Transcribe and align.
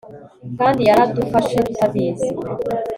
Kandi 0.59 0.81
yaradufashe 0.89 1.55
tutabizi 1.67 2.29